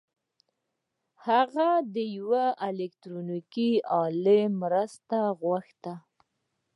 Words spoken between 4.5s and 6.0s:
مرسته وغوښته